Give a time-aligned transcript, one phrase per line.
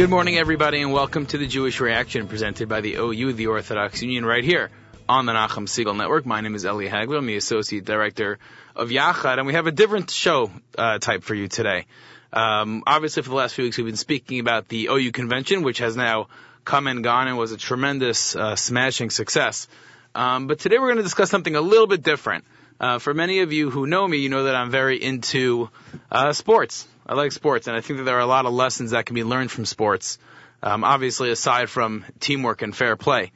[0.00, 4.00] Good morning, everybody, and welcome to the Jewish Reaction presented by the OU, the Orthodox
[4.00, 4.70] Union, right here
[5.06, 6.24] on the Nachum Segal Network.
[6.24, 7.18] My name is Eli Hagler.
[7.18, 8.38] I'm the Associate Director
[8.74, 11.84] of Yachad, and we have a different show uh, type for you today.
[12.32, 15.80] Um, obviously, for the last few weeks, we've been speaking about the OU convention, which
[15.80, 16.28] has now
[16.64, 19.68] come and gone and was a tremendous, uh, smashing success.
[20.14, 22.46] Um, but today we're going to discuss something a little bit different.
[22.80, 25.68] Uh, for many of you who know me, you know that I'm very into
[26.10, 26.88] uh, sports.
[27.10, 29.14] I like sports, and I think that there are a lot of lessons that can
[29.14, 30.16] be learned from sports.
[30.62, 33.32] Um, obviously, aside from teamwork and fair play,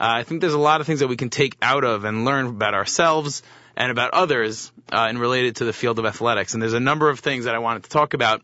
[0.00, 2.24] uh, I think there's a lot of things that we can take out of and
[2.24, 3.42] learn about ourselves
[3.76, 6.54] and about others uh, and related to the field of athletics.
[6.54, 8.40] And there's a number of things that I wanted to talk about.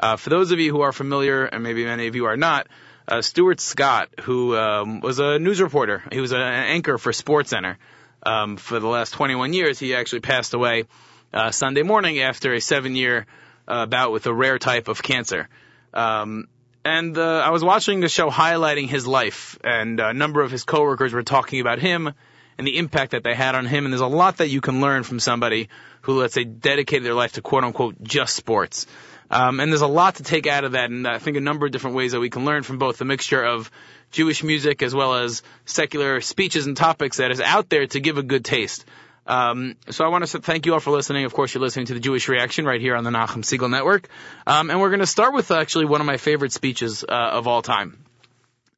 [0.00, 2.66] Uh, for those of you who are familiar, and maybe many of you are not,
[3.06, 7.76] uh, Stuart Scott, who um, was a news reporter, he was an anchor for SportsCenter
[8.24, 9.78] um, for the last 21 years.
[9.78, 10.86] He actually passed away
[11.32, 13.26] uh, Sunday morning after a seven-year
[13.66, 15.48] uh, bout with a rare type of cancer.
[15.92, 16.48] Um,
[16.84, 20.64] and uh, I was watching the show highlighting his life, and a number of his
[20.64, 22.12] coworkers were talking about him
[22.58, 23.84] and the impact that they had on him.
[23.84, 25.68] And there's a lot that you can learn from somebody
[26.02, 28.86] who, let's say, dedicated their life to quote unquote just sports.
[29.30, 31.64] Um, and there's a lot to take out of that, and I think a number
[31.64, 33.70] of different ways that we can learn from both the mixture of
[34.10, 38.18] Jewish music as well as secular speeches and topics that is out there to give
[38.18, 38.84] a good taste.
[39.26, 41.24] Um, so I want to thank you all for listening.
[41.24, 44.08] Of course, you're listening to the Jewish Reaction right here on the Nachum Segal Network.
[44.46, 47.46] Um, and we're going to start with actually one of my favorite speeches uh, of
[47.46, 48.04] all time.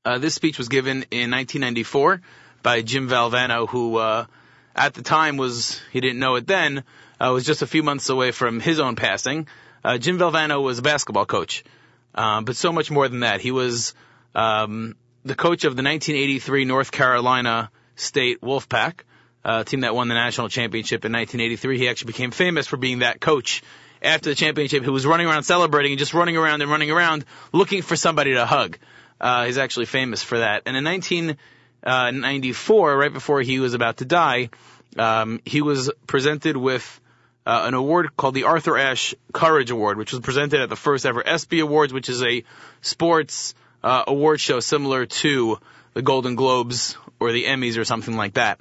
[0.05, 2.21] Uh, this speech was given in 1994
[2.63, 4.27] by Jim Valvano, who uh,
[4.75, 6.85] at the time was he didn't know it then
[7.21, 9.49] uh, was just a few months away from his own passing.
[9.83, 11.65] Uh, Jim Valvano was a basketball coach,
[12.15, 13.41] uh, but so much more than that.
[13.41, 13.95] He was
[14.35, 14.95] um,
[15.25, 19.01] the coach of the 1983 North Carolina State Wolfpack
[19.47, 21.79] uh, team that won the national championship in 1983.
[21.79, 23.63] He actually became famous for being that coach
[24.03, 27.25] after the championship who was running around celebrating and just running around and running around
[27.53, 28.77] looking for somebody to hug.
[29.21, 30.63] Uh, he's actually famous for that.
[30.67, 34.51] And in 1994, uh, right before he was about to die,
[34.99, 37.01] um, he was presented with
[37.47, 41.07] uh, an award called the Arthur Ashe Courage Award, which was presented at the first
[41.07, 42.43] ever ESPY Awards, which is a
[42.81, 43.55] sports
[43.85, 45.61] uh, award show similar to
[45.95, 48.59] the Golden Globes or the Emmys or something like that.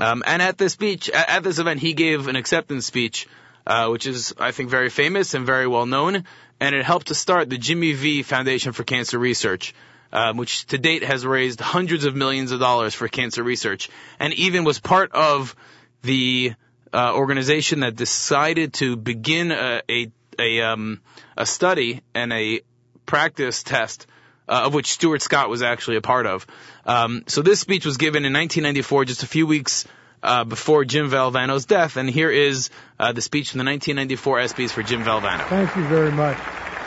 [0.00, 3.28] Um, and at this speech, at this event, he gave an acceptance speech,
[3.66, 6.24] uh, which is, I think, very famous and very well known.
[6.60, 9.74] And it helped to start the Jimmy V Foundation for Cancer Research,
[10.12, 14.32] um, which to date has raised hundreds of millions of dollars for cancer research, and
[14.34, 15.54] even was part of
[16.02, 16.54] the
[16.92, 21.00] uh, organization that decided to begin a a, a, um,
[21.36, 22.60] a study and a
[23.06, 24.06] practice test
[24.48, 26.46] uh, of which Stuart Scott was actually a part of.
[26.84, 29.86] Um, so this speech was given in 1994, just a few weeks
[30.22, 34.70] uh, before Jim Valvano's death, and here is uh, the speech from the 1994 ESPYs
[34.70, 35.46] for Jim Valvano.
[35.48, 36.38] Thank you very much.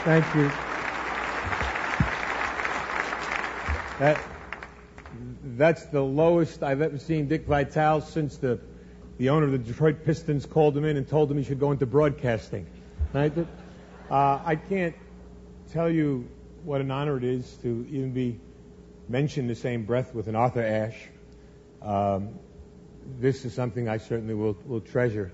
[0.04, 0.50] Thank you.
[3.98, 4.20] That
[5.56, 8.60] that's the lowest I've ever seen Dick Vitale since the
[9.18, 11.72] the owner of the Detroit Pistons called him in and told him he should go
[11.72, 12.66] into broadcasting.
[13.12, 13.36] Right?
[14.08, 14.94] Uh, I can't
[15.72, 16.28] tell you
[16.68, 18.38] what an honor it is to even be
[19.08, 21.08] mentioned the same breath with an Arthur Ashe.
[21.80, 22.38] Um,
[23.18, 25.32] this is something I certainly will, will treasure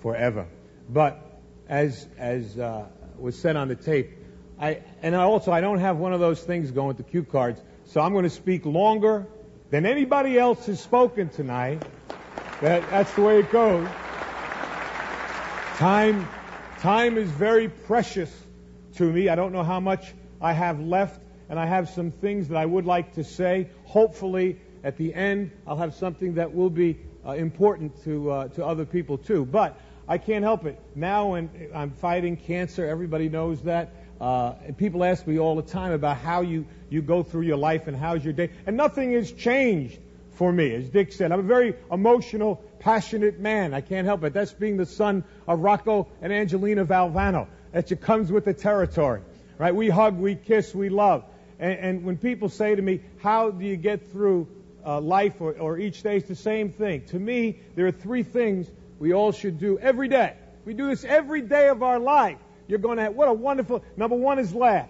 [0.00, 0.46] forever.
[0.88, 1.20] But
[1.68, 2.86] as as uh,
[3.18, 4.12] was said on the tape,
[4.58, 8.00] I and also I don't have one of those things going to cue cards, so
[8.00, 9.26] I'm going to speak longer
[9.68, 11.82] than anybody else has spoken tonight.
[12.62, 13.86] That that's the way it goes.
[15.76, 16.26] Time
[16.78, 18.34] time is very precious
[18.94, 19.28] to me.
[19.28, 22.66] I don't know how much I have left, and I have some things that I
[22.66, 23.68] would like to say.
[23.84, 28.64] Hopefully, at the end, I'll have something that will be uh, important to uh, to
[28.64, 29.44] other people too.
[29.44, 30.80] But I can't help it.
[30.94, 33.92] Now, when I'm fighting cancer, everybody knows that.
[34.20, 37.56] Uh, and people ask me all the time about how you, you go through your
[37.56, 38.50] life and how's your day.
[38.66, 39.98] And nothing has changed
[40.32, 40.74] for me.
[40.74, 43.72] As Dick said, I'm a very emotional, passionate man.
[43.72, 44.32] I can't help it.
[44.32, 47.46] That's being the son of Rocco and Angelina Valvano.
[47.72, 49.22] That just comes with the territory
[49.60, 49.74] right?
[49.74, 51.22] We hug, we kiss, we love.
[51.58, 54.48] And, and when people say to me, how do you get through
[54.86, 57.04] uh, life or, or each day, it's the same thing.
[57.08, 60.34] To me, there are three things we all should do every day.
[60.64, 62.38] We do this every day of our life.
[62.68, 64.88] You're going to have, what a wonderful, number one is laugh.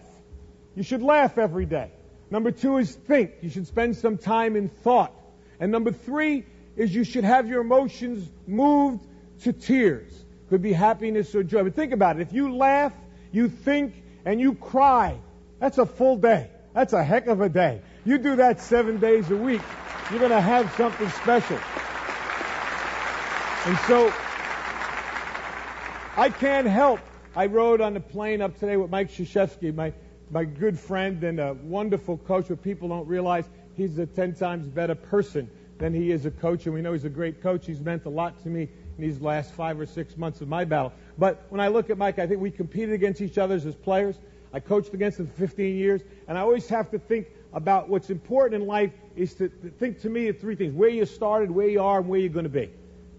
[0.76, 1.90] You should laugh every day.
[2.31, 3.32] Number two is think.
[3.40, 5.12] You should spend some time in thought.
[5.58, 6.46] And number three
[6.76, 9.05] is you should have your emotions moved
[9.43, 10.12] to tears.
[10.49, 11.64] Could be happiness or joy.
[11.64, 12.23] But think about it.
[12.23, 12.93] If you laugh,
[13.32, 13.94] you think,
[14.25, 15.19] and you cry,
[15.58, 16.50] that's a full day.
[16.75, 17.82] That's a heck of a day.
[18.05, 19.62] You do that seven days a week,
[20.11, 21.58] you're going to have something special.
[23.67, 24.12] And so,
[26.17, 27.00] I can't help.
[27.37, 29.93] I rode on the plane up today with Mike Krzyzewski, my
[30.31, 33.44] my good friend and a wonderful coach, but people don't realize
[33.75, 37.05] he's a 10 times better person than he is a coach, and we know he's
[37.05, 37.66] a great coach.
[37.66, 38.69] He's meant a lot to me
[39.00, 40.93] these last five or six months of my battle.
[41.19, 44.17] But when I look at Mike, I think we competed against each other as players.
[44.52, 48.11] I coached against him for 15 years, and I always have to think about what's
[48.11, 51.69] important in life is to think to me of three things: where you started, where
[51.69, 52.70] you are, and where you're going to be.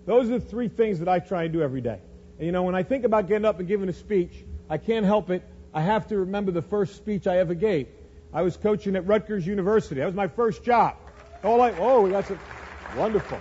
[0.06, 2.00] Those are the three things that I try and do every day.
[2.38, 5.06] And you know, when I think about getting up and giving a speech, I can't
[5.06, 5.44] help it.
[5.74, 7.88] I have to remember the first speech I ever gave.
[8.34, 9.96] I was coaching at Rutgers University.
[9.96, 10.96] That was my first job.
[11.44, 12.40] All like, oh, that's a,
[12.96, 13.40] wonderful.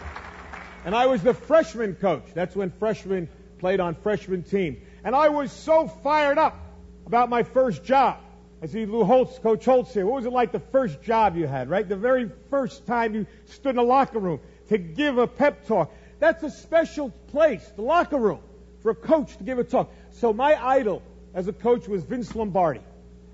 [0.85, 2.25] And I was the freshman coach.
[2.35, 3.29] That's when freshmen
[3.59, 4.79] played on freshman teams.
[5.05, 6.59] And I was so fired up
[7.07, 8.19] about my first job.
[8.63, 10.05] I see Lou Holtz, Coach Holtz here.
[10.05, 11.89] What was it like the first job you had, right?
[11.89, 15.93] The very first time you stood in the locker room to give a pep talk.
[16.19, 18.41] That's a special place, the locker room,
[18.83, 19.91] for a coach to give a talk.
[20.11, 22.83] So my idol as a coach was Vince Lombardi.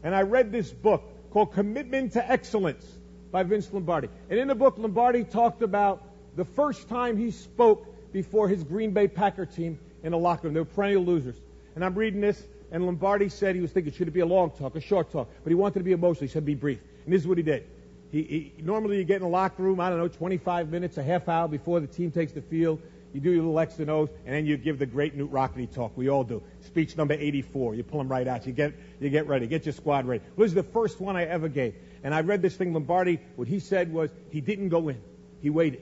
[0.04, 1.02] And I read this book
[1.32, 2.86] called Commitment to Excellence
[3.32, 4.08] by Vince Lombardi.
[4.30, 6.02] And in the book, Lombardi talked about
[6.36, 10.54] the first time he spoke before his Green Bay Packer team in a locker room.
[10.54, 11.36] They were perennial losers.
[11.74, 14.50] And I'm reading this, and Lombardi said he was thinking, should it be a long
[14.50, 15.28] talk, a short talk?
[15.42, 16.22] But he wanted to be emotional.
[16.22, 16.80] He said, be brief.
[17.04, 17.66] And this is what he did.
[18.10, 21.02] He, he, normally you get in the locker room, I don't know, 25 minutes, a
[21.02, 22.80] half hour before the team takes the field.
[23.12, 25.66] You do your little X and O's, and then you give the great Knute Rockne
[25.72, 25.96] talk.
[25.96, 26.42] We all do.
[26.66, 27.74] Speech number 84.
[27.74, 28.46] You pull them right out.
[28.46, 29.46] You get, you get ready.
[29.46, 30.22] Get your squad ready.
[30.36, 31.74] Well, this is the first one I ever gave.
[32.02, 35.00] And I read this thing, Lombardi, what he said was he didn't go in.
[35.40, 35.80] He waited.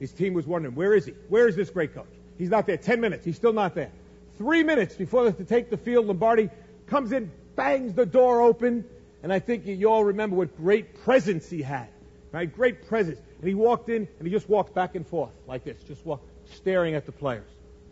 [0.00, 1.12] His team was wondering, where is he?
[1.28, 2.06] Where is this great coach?
[2.38, 2.76] He's not there.
[2.76, 3.24] Ten minutes.
[3.24, 3.92] He's still not there.
[4.38, 6.50] Three minutes before they take the field, Lombardi
[6.86, 8.84] comes in, bangs the door open,
[9.22, 11.88] and I think you all remember what great presence he had.
[12.32, 12.52] Right?
[12.52, 13.20] Great presence.
[13.38, 16.20] And he walked in and he just walked back and forth like this, just walk,
[16.56, 17.48] staring at the players.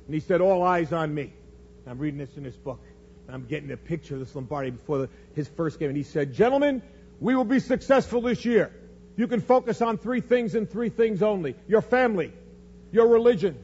[0.07, 1.33] And he said, All eyes on me.
[1.85, 2.81] And I'm reading this in this book.
[3.27, 5.89] And I'm getting a picture of this Lombardi before the, his first game.
[5.89, 6.83] And he said, Gentlemen,
[7.21, 8.73] we will be successful this year.
[9.17, 12.33] You can focus on three things and three things only your family,
[12.91, 13.59] your religion,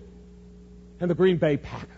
[1.00, 1.94] and the Green Bay Packers.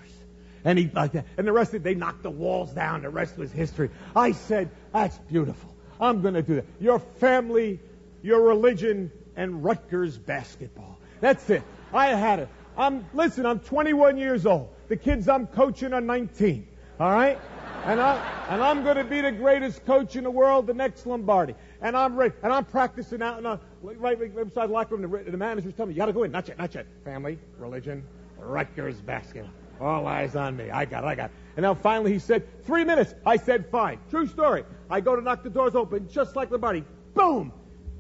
[0.65, 1.27] And he like that.
[1.39, 3.03] And the rest of it, they knocked the walls down.
[3.03, 3.91] The rest was history.
[4.15, 5.75] I said, That's beautiful.
[6.01, 6.67] I'm going to do that.
[6.81, 7.81] Your family,
[8.23, 10.99] your religion, and Rutgers basketball.
[11.21, 11.63] That's it.
[11.93, 12.49] I had it.
[12.77, 14.71] I'm listen, I'm 21 years old.
[14.89, 16.67] The kids I'm coaching are 19.
[16.99, 17.39] All right?
[17.85, 21.55] And, I, I'm going to be the greatest coach in the world, the next Lombardi.
[21.81, 22.19] And I'm.
[22.21, 25.11] And I'm practicing out in a, right, right beside the locker room.
[25.11, 26.31] The, the manager's telling me, you got to go in.
[26.31, 26.87] Not yet, not yet.
[27.05, 28.05] Family, religion,
[28.39, 29.51] Rutgers basketball.
[29.81, 30.71] All eyes on me.
[30.71, 31.37] I got it, I got it.
[31.57, 33.15] And now finally he said, three minutes.
[33.25, 33.99] I said, fine.
[34.11, 34.65] True story.
[34.91, 36.85] I go to knock the doors open, just like Lombardi.
[37.15, 37.53] Boom!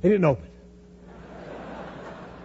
[0.02, 0.46] They didn't open.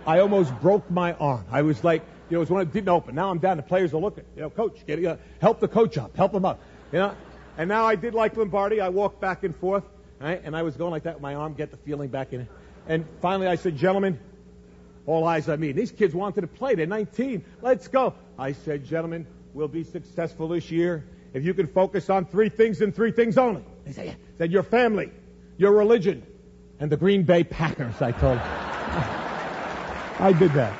[0.07, 1.45] I almost broke my arm.
[1.51, 3.15] I was like, you know, it was it didn't open.
[3.15, 3.57] Now I'm down.
[3.57, 4.23] The players are looking.
[4.35, 6.15] You know, coach, get, uh, help the coach up.
[6.15, 6.59] Help him up.
[6.91, 7.15] You know,
[7.57, 8.81] and now I did like Lombardi.
[8.81, 9.83] I walked back and forth,
[10.19, 10.41] right?
[10.43, 12.47] And I was going like that with my arm, get the feeling back in it.
[12.87, 14.19] And finally I said, gentlemen,
[15.05, 15.71] all eyes on me.
[15.71, 16.75] These kids wanted to play.
[16.75, 17.43] They're 19.
[17.61, 18.13] Let's go.
[18.37, 22.81] I said, gentlemen, we'll be successful this year if you can focus on three things
[22.81, 23.63] and three things only.
[23.85, 24.13] They said, yeah.
[24.37, 25.11] said your family,
[25.57, 26.25] your religion,
[26.79, 28.47] and the Green Bay Packers, I told them.
[30.19, 30.79] I did that.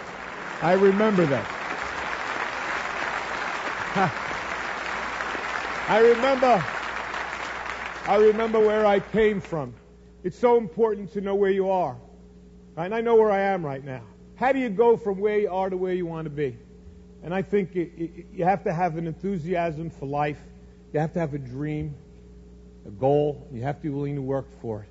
[0.62, 1.52] I remember that.
[5.88, 6.66] I remember,
[8.08, 9.76] I remember where I came from.
[10.24, 11.96] It's so important to know where you are.
[12.76, 12.86] Right?
[12.86, 14.02] And I know where I am right now.
[14.36, 16.58] How do you go from where you are to where you want to be?
[17.22, 20.42] And I think it, it, you have to have an enthusiasm for life.
[20.92, 21.94] You have to have a dream,
[22.88, 23.48] a goal.
[23.52, 24.90] You have to be willing to work for it.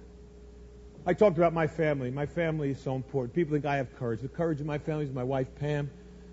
[1.06, 2.12] I talked about my family.
[2.12, 3.34] My family is so important.
[3.34, 4.20] People think I have courage.
[4.20, 5.90] The courage of my family is my wife, Pam,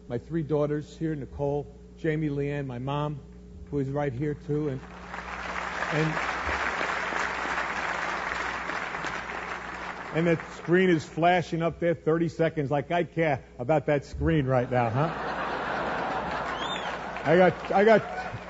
[0.08, 1.66] my three daughters here, Nicole,
[1.98, 3.20] Jamie, Leanne, my mom,
[3.72, 4.80] who is right here too, and
[5.94, 6.14] and
[10.14, 12.70] and the screen is flashing up there 30 seconds.
[12.70, 15.10] Like I care about that screen right now, huh?
[17.24, 18.04] I got I got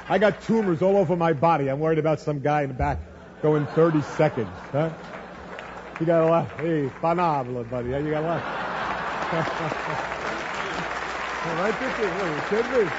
[0.09, 1.69] I got tumors all over my body.
[1.69, 2.99] I'm worried about some guy in the back
[3.41, 4.89] going 30 seconds, huh?
[5.99, 6.49] You got a lot.
[6.57, 7.89] Hey, panabla, buddy.
[7.89, 8.41] You got a lot.
[11.61, 11.91] right there.
[12.49, 12.91] Kidding me?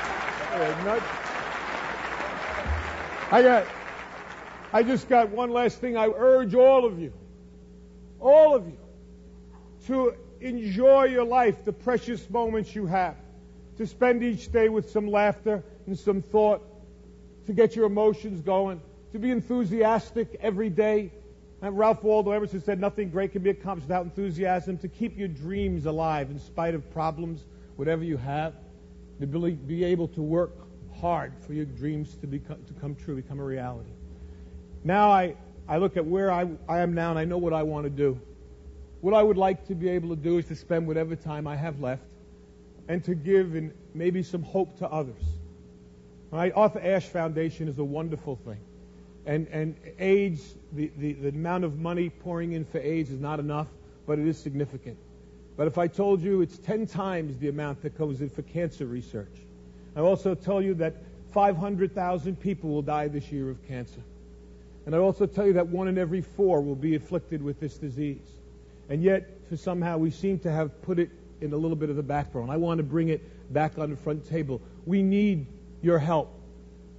[3.32, 3.66] I got.
[4.74, 5.96] I just got one last thing.
[5.96, 7.14] I urge all of you,
[8.20, 8.76] all of you,
[9.86, 13.16] to enjoy your life, the precious moments you have,
[13.78, 16.62] to spend each day with some laughter and some thought,
[17.46, 21.10] to get your emotions going, to be enthusiastic every day,
[21.62, 24.76] and Ralph Waldo Emerson said, Nothing great can be accomplished without enthusiasm.
[24.78, 27.46] To keep your dreams alive in spite of problems,
[27.76, 28.52] whatever you have,
[29.20, 30.61] to be able to work
[31.02, 33.90] hard for your dreams to, become, to come true, become a reality.
[34.84, 35.34] Now I
[35.68, 37.90] I look at where I, I am now and I know what I want to
[37.90, 38.20] do.
[39.00, 41.56] What I would like to be able to do is to spend whatever time I
[41.56, 42.02] have left
[42.88, 45.22] and to give and maybe some hope to others.
[46.30, 46.52] Right?
[46.54, 48.58] Arthur Ashe Foundation is a wonderful thing.
[49.24, 53.38] And, and AIDS, the, the, the amount of money pouring in for AIDS is not
[53.38, 53.68] enough,
[54.06, 54.98] but it is significant.
[55.56, 58.86] But if I told you it's 10 times the amount that comes in for cancer
[58.86, 59.36] research,
[59.96, 60.96] I also tell you that
[61.32, 64.02] 500,000 people will die this year of cancer.
[64.84, 67.76] And I also tell you that one in every four will be afflicted with this
[67.76, 68.26] disease.
[68.88, 71.96] And yet, for somehow, we seem to have put it in a little bit of
[71.96, 72.50] the background.
[72.50, 74.60] I want to bring it back on the front table.
[74.86, 75.46] We need
[75.82, 76.32] your help.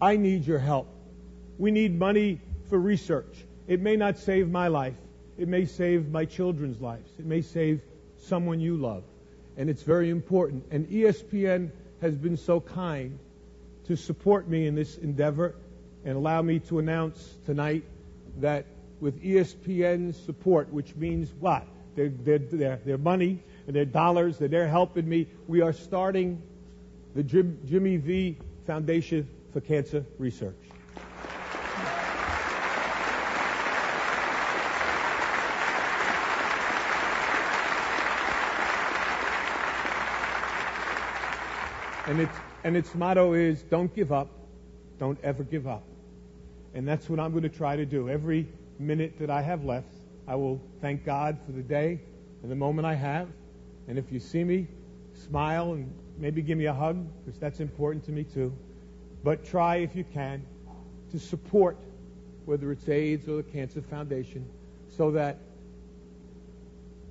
[0.01, 0.87] I need your help.
[1.57, 3.45] We need money for research.
[3.67, 4.95] It may not save my life.
[5.37, 7.09] It may save my children's lives.
[7.17, 7.81] It may save
[8.17, 9.03] someone you love.
[9.57, 10.65] And it's very important.
[10.71, 11.71] And ESPN
[12.03, 13.17] has been so kind
[13.85, 15.55] to support me in this endeavor
[16.03, 17.85] and allow me to announce tonight
[18.39, 18.65] that
[18.99, 21.65] with ESPN's support, which means what?
[21.95, 26.41] Their, their, their, their money and their dollars, that they're helping me, we are starting
[27.15, 30.62] the Jim, Jimmy V Foundation for Cancer Research.
[42.05, 44.29] And its, and its motto is don't give up,
[44.99, 45.83] don't ever give up.
[46.73, 48.09] And that's what I'm going to try to do.
[48.09, 48.47] Every
[48.79, 49.93] minute that I have left,
[50.27, 51.99] I will thank God for the day
[52.41, 53.27] and the moment I have.
[53.87, 54.67] And if you see me,
[55.13, 58.53] smile and maybe give me a hug, because that's important to me too.
[59.23, 60.45] But try, if you can,
[61.11, 61.77] to support
[62.45, 64.45] whether it's AIDS or the Cancer Foundation
[64.89, 65.37] so that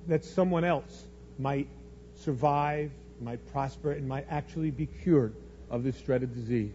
[0.07, 1.05] that someone else
[1.39, 1.67] might
[2.15, 2.91] survive
[3.23, 5.35] might prosper, and might actually be cured
[5.69, 6.73] of this dreaded disease.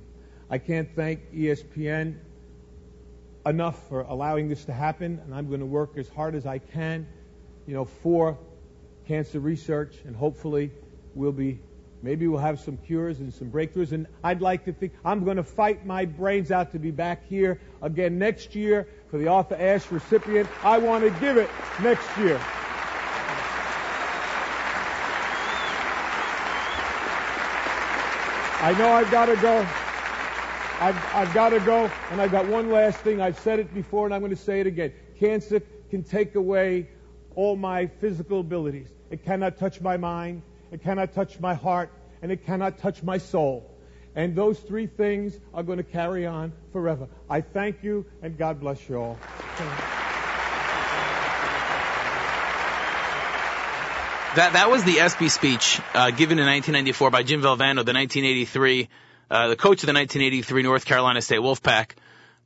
[0.50, 2.17] I can't thank ESPN
[3.47, 6.59] enough for allowing this to happen, and I'm going to work as hard as I
[6.59, 7.07] can,
[7.67, 8.38] you know, for
[9.07, 10.71] cancer research, and hopefully
[11.14, 11.61] we'll be,
[12.02, 13.93] maybe we'll have some cures and some breakthroughs.
[13.93, 17.26] And I'd like to think I'm going to fight my brains out to be back
[17.26, 20.49] here again next year for the Arthur Ashe recipient.
[20.62, 21.49] I want to give it
[21.83, 22.40] next year.
[28.61, 29.61] I know I've got to go.
[30.81, 31.88] I've, I've got to go.
[32.11, 33.21] And I've got one last thing.
[33.21, 34.93] I've said it before and I'm going to say it again.
[35.21, 36.88] Cancer can take away
[37.37, 38.88] all my physical abilities.
[39.11, 40.43] It cannot touch my mind.
[40.73, 41.93] It cannot touch my heart.
[42.21, 43.71] And it cannot touch my soul.
[44.17, 47.07] And those three things are going to carry on forever.
[47.31, 49.19] I thank you and God bless you all.
[54.37, 58.88] That that was the ESPY speech uh, given in 1994 by Jim Valvano, the 1983,
[59.30, 61.92] uh, the coach of the 1983 North Carolina State Wolfpack,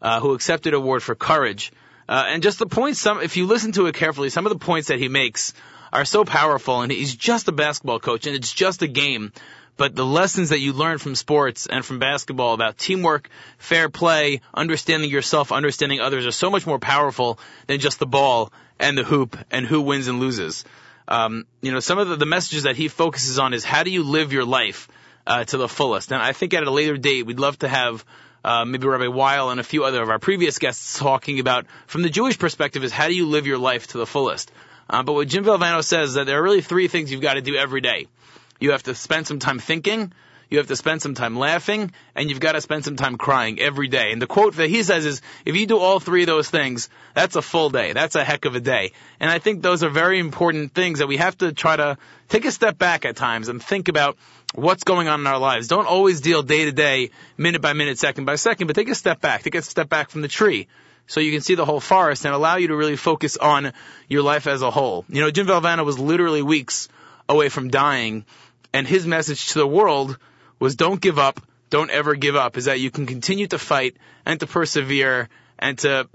[0.01, 1.73] uh, who accepted award for courage.
[2.09, 4.61] Uh, and just the points, some if you listen to it carefully, some of the
[4.61, 5.55] points that he makes
[5.93, 6.83] are so powerful.
[6.83, 9.33] And he's just a basketball coach, and it's just a game.
[9.77, 14.41] But the lessons that you learn from sports and from basketball about teamwork, fair play,
[14.55, 19.03] understanding yourself, understanding others are so much more powerful than just the ball and the
[19.03, 20.65] hoop and who wins and loses
[21.09, 23.91] um, you know, some of the, the, messages that he focuses on is how do
[23.91, 24.89] you live your life
[25.27, 26.13] uh, to the fullest.
[26.13, 28.05] And I think at a later date, we'd love to have
[28.45, 32.03] uh, maybe Rabbi Weil and a few other of our previous guests talking about from
[32.03, 34.51] the Jewish perspective is how do you live your life to the fullest.
[34.89, 37.35] Uh, but what Jim Valvano says is that there are really three things you've got
[37.35, 38.07] to do every day.
[38.61, 40.13] You have to spend some time thinking,
[40.53, 43.59] you have to spend some time laughing, and you've got to spend some time crying
[43.59, 44.13] every day.
[44.13, 46.91] And the quote that he says is, if you do all three of those things,
[47.15, 47.95] that's a full day.
[47.95, 48.93] That's a heck of a day.
[49.19, 51.97] And I think those are very important things that we have to try to
[52.29, 54.19] take a step back at times and think about
[54.55, 55.69] what's going on in our lives.
[55.69, 58.95] Don't always deal day to day, minute by minute, second by second, but take a
[58.95, 59.43] step back.
[59.43, 60.69] Take a step back from the tree
[61.07, 63.73] so you can see the whole forest and allow you to really focus on
[64.07, 65.07] your life as a whole.
[65.09, 66.89] You know, Jim Valvano was literally weeks
[67.29, 68.27] away from dying,
[68.75, 70.19] and his message to the world
[70.63, 71.41] was don't give up,
[71.71, 75.29] don't ever give up, is that you can continue to fight and to persevere
[75.59, 76.09] and to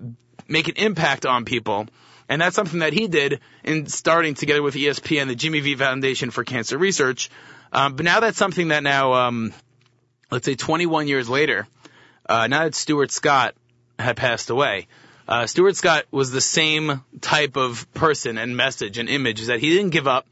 [0.48, 1.86] make an impact on people.
[2.30, 6.32] And that's something that he did in starting together with ESPN, the Jimmy V Foundation
[6.32, 7.30] for Cancer Research.
[7.74, 9.54] Um, but now that's something that now, um,
[10.32, 11.68] let's say 21 years later,
[12.28, 13.54] uh, now that Stuart Scott
[14.00, 14.88] had passed away,
[15.28, 19.60] uh, Stuart Scott was the same type of person and message and image is that
[19.60, 20.26] he didn't give up.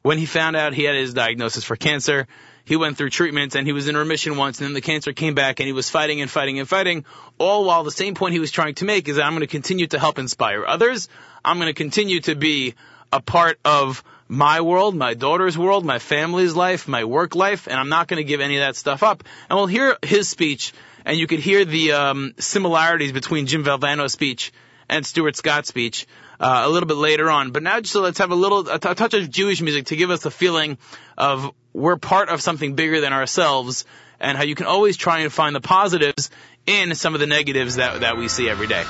[0.00, 2.26] When he found out he had his diagnosis for cancer,
[2.70, 5.34] he went through treatment and he was in remission once and then the cancer came
[5.34, 7.04] back and he was fighting and fighting and fighting,
[7.36, 9.48] all while the same point he was trying to make is that I'm going to
[9.48, 11.08] continue to help inspire others.
[11.44, 12.76] I'm going to continue to be
[13.12, 17.76] a part of my world, my daughter's world, my family's life, my work life, and
[17.76, 19.24] I'm not going to give any of that stuff up.
[19.48, 20.72] And we'll hear his speech,
[21.04, 24.52] and you could hear the um, similarities between Jim Valvano's speech
[24.88, 26.06] and Stuart Scott's speech
[26.38, 27.50] uh, a little bit later on.
[27.50, 29.86] But now, just so let's have a little a, t- a touch of Jewish music
[29.86, 30.78] to give us the feeling
[31.18, 33.84] of we're part of something bigger than ourselves,
[34.18, 36.30] and how you can always try and find the positives
[36.66, 38.84] in some of the negatives that that we see every day.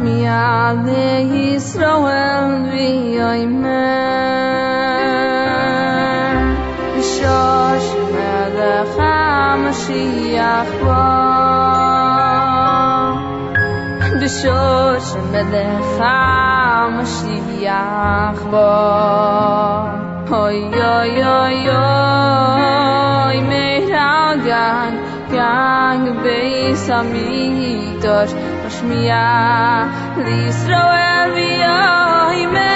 [0.00, 3.76] משמיע לישראל ויאמר
[7.00, 11.16] שוש מלך המשיח בוא
[14.22, 16.00] בשוש מלך
[16.78, 17.58] המשיח
[18.50, 19.80] בוא
[20.36, 24.94] אוי אוי אוי אוי מרגן
[25.30, 28.45] גג בייס משמיע
[30.17, 32.01] לישראל ויאמר
[32.31, 32.74] הנובים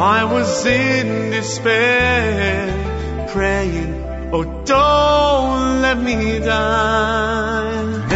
[0.00, 3.94] I was in despair, praying,
[4.32, 8.07] oh, don't let me die.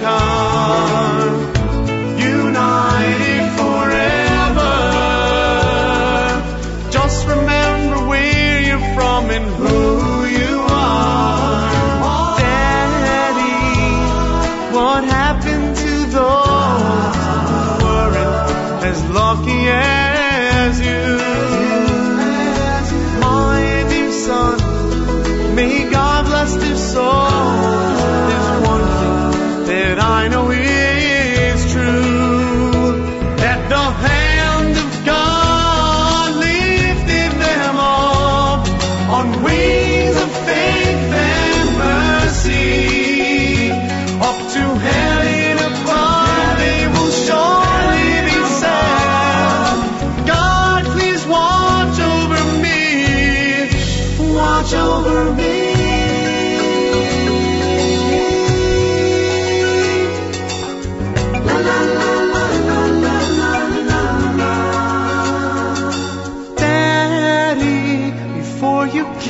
[0.00, 1.27] come.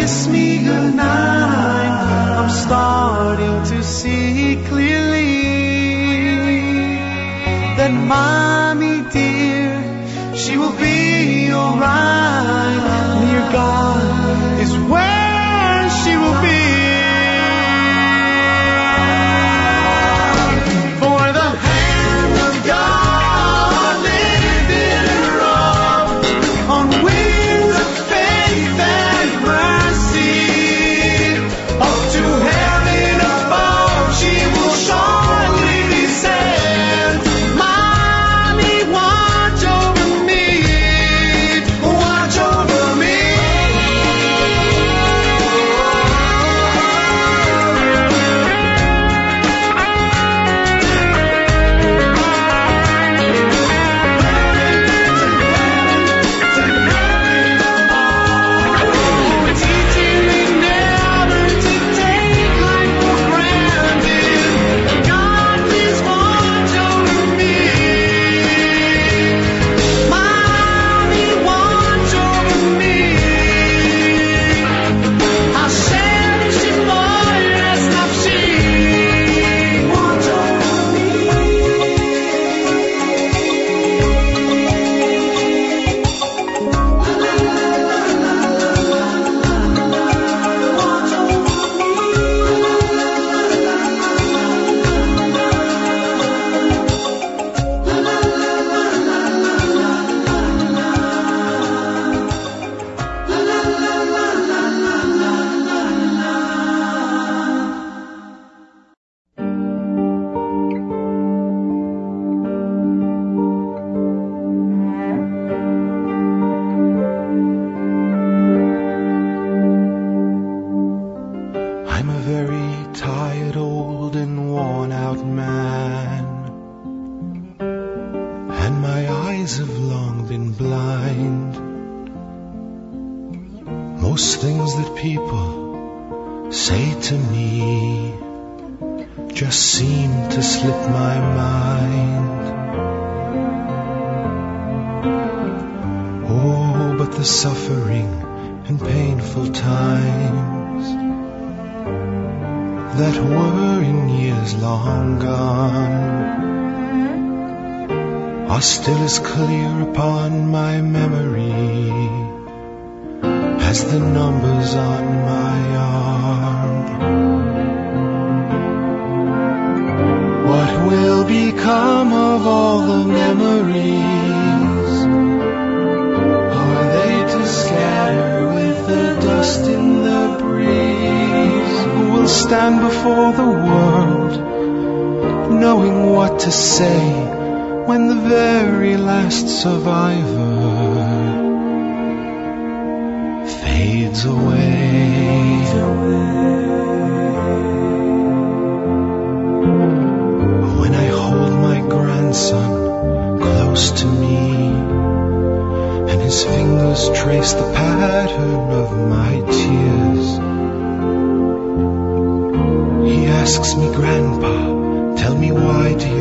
[0.08, 1.94] kiss me goodnight.
[2.38, 5.34] I'm starting to see clearly
[7.78, 12.37] that mommy dear, she will be alright.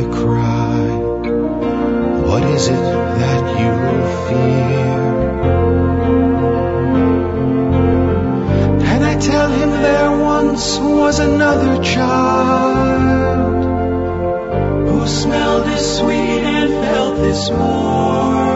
[0.06, 0.86] Cry?
[2.28, 2.82] What is it
[3.20, 3.72] that you
[4.28, 4.98] fear?
[8.92, 13.64] And I tell him there once was another child
[14.88, 18.47] who smelled as sweet and felt this warm.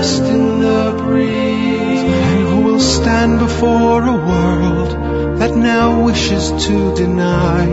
[0.00, 2.02] Dust in the breeze?
[2.28, 4.90] And who will stand before a world
[5.40, 7.66] that now wishes to deny?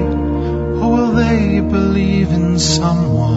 [0.79, 3.36] Or will they believe in someone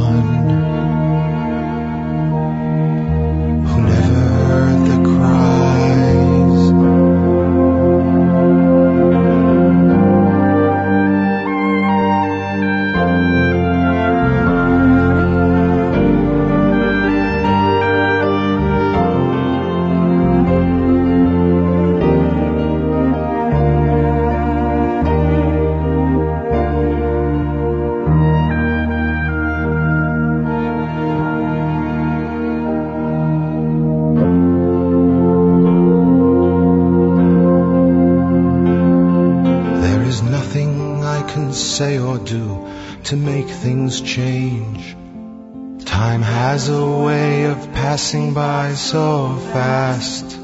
[48.10, 50.36] passing by so fast.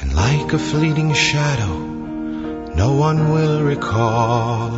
[0.00, 1.78] And like a fleeting shadow,
[2.76, 4.70] no one will recall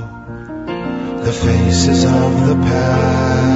[1.20, 3.50] the faces of the past.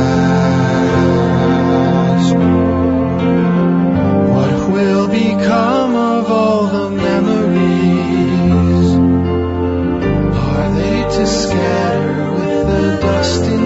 [4.34, 8.18] What will become of all the memories?
[10.44, 13.65] Are they to scatter with the dust in?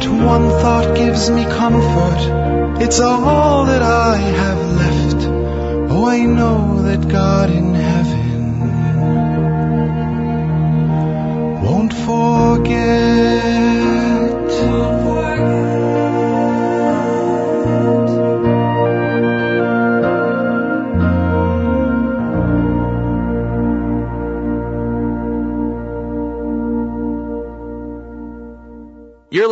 [0.00, 2.80] Yet one thought gives me comfort.
[2.80, 5.26] It's all that I have left.
[5.92, 8.62] Oh, I know that God in heaven
[11.62, 13.09] won't forget.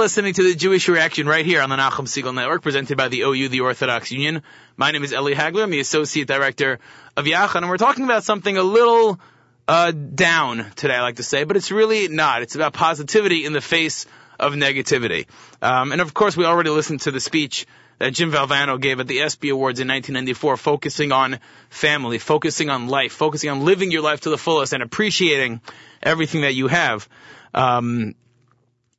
[0.08, 3.20] Listening to the Jewish Reaction right here on the Nachum Segal Network, presented by the
[3.24, 4.42] OU, the Orthodox Union.
[4.74, 5.64] My name is Eli Hagler.
[5.64, 6.78] I'm the Associate Director
[7.14, 9.20] of Yachad, and we're talking about something a little
[9.68, 12.40] uh, down today, I like to say, but it's really not.
[12.40, 14.06] It's about positivity in the face
[14.40, 15.26] of negativity.
[15.60, 17.66] Um, and of course, we already listened to the speech
[17.98, 22.88] that Jim Valvano gave at the ESPY Awards in 1994, focusing on family, focusing on
[22.88, 25.60] life, focusing on living your life to the fullest and appreciating
[26.02, 27.06] everything that you have.
[27.52, 28.14] Um,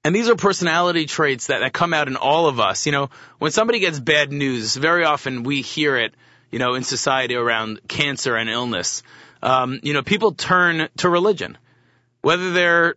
[0.04, 2.86] and these are personality traits that, that come out in all of us.
[2.86, 6.14] You know, when somebody gets bad news, very often we hear it,
[6.52, 9.04] you know, in society around cancer and illness.
[9.42, 11.58] Um, you know, people turn to religion.
[12.22, 12.96] Whether they're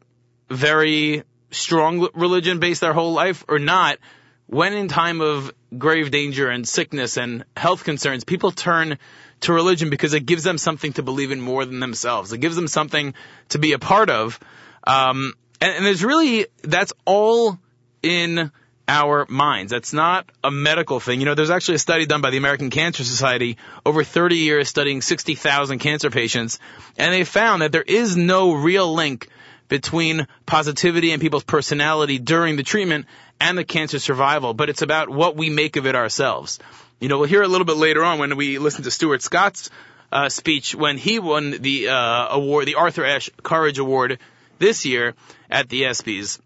[0.48, 3.98] very strong religion based their whole life or not,
[4.46, 8.98] when in time of grave danger and sickness and health concerns, people turn
[9.40, 12.32] to religion because it gives them something to believe in more than themselves.
[12.32, 13.14] It gives them something
[13.48, 14.38] to be a part of.
[14.86, 17.56] Um, and, and there's really, that's all
[18.02, 18.50] in
[18.88, 19.70] our minds.
[19.70, 21.20] That's not a medical thing.
[21.20, 24.68] You know, there's actually a study done by the American Cancer Society over 30 years
[24.68, 26.58] studying 60,000 cancer patients,
[26.98, 29.28] and they found that there is no real link
[29.68, 33.06] between positivity and people's personality during the treatment
[33.40, 36.58] and the cancer survival, but it's about what we make of it ourselves.
[36.98, 39.70] You know, we'll hear a little bit later on when we listen to Stuart Scott's
[40.10, 44.18] uh, speech when he won the uh, award, the Arthur Ashe Courage Award
[44.58, 45.14] this year
[45.50, 46.40] at the ESPYS.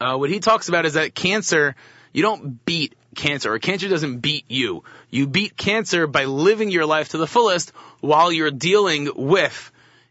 [0.00, 1.74] Uh, what he talks about is that cancer,
[2.12, 4.84] you don't beat cancer, or cancer doesn't beat you.
[5.10, 9.70] You beat cancer by living your life to the fullest while you're dealing with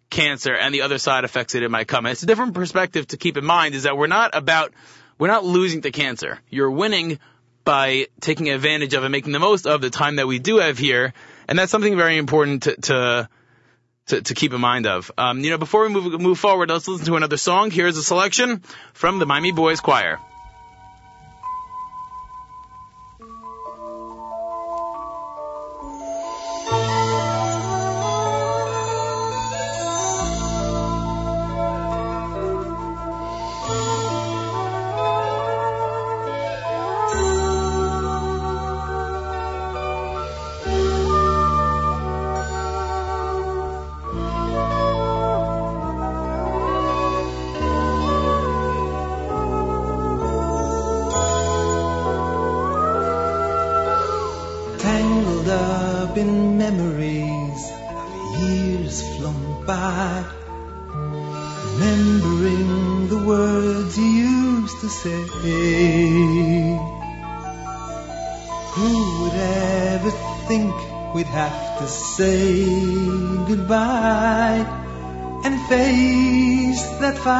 [0.09, 2.05] cancer and the other side effects that it might come.
[2.05, 4.73] And it's a different perspective to keep in mind is that we're not about,
[5.17, 6.39] we're not losing to cancer.
[6.49, 7.19] You're winning
[7.63, 10.77] by taking advantage of and making the most of the time that we do have
[10.77, 11.13] here.
[11.47, 13.29] And that's something very important to, to
[14.09, 15.11] to, to keep in mind of.
[15.17, 17.71] Um, you know, before we move move forward, let's listen to another song.
[17.71, 18.61] Here's a selection
[18.93, 20.19] from the Miami Boys Choir.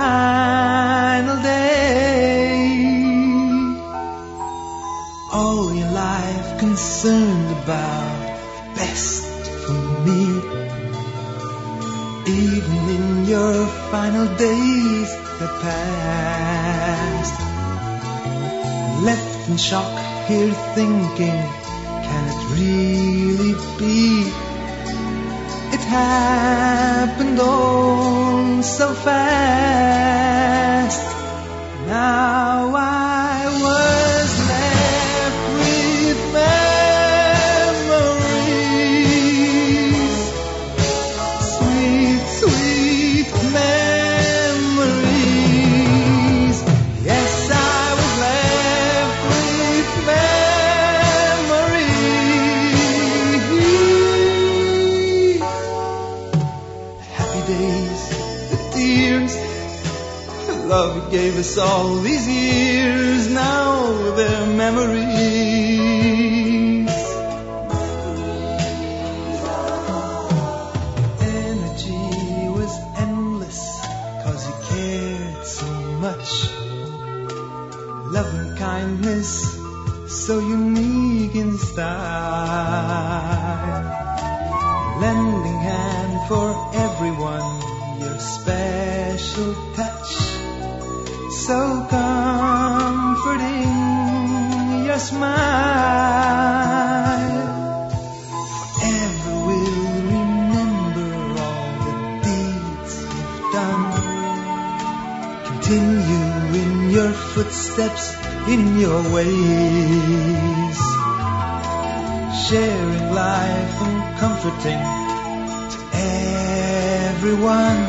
[0.10, 1.69] Final day?
[5.32, 8.19] all your life concerned about
[8.80, 9.26] best
[9.63, 10.24] for me.
[12.41, 13.58] Even in your
[13.93, 17.39] final days that passed,
[19.10, 19.93] left in shock
[20.28, 21.39] here thinking,
[22.08, 24.49] can it really be?
[25.89, 29.41] Happened all so fast.
[31.88, 32.99] Now I
[61.12, 64.99] gave us all these years, now they're memories.
[71.20, 73.82] Energy was endless,
[74.24, 75.66] cause you cared so
[76.05, 76.32] much.
[78.14, 79.60] Love and kindness,
[80.07, 82.28] so unique in style.
[107.80, 108.13] Footsteps,
[108.49, 110.80] in your ways.
[112.47, 114.82] Sharing life and comforting
[115.73, 115.80] to
[117.13, 117.80] everyone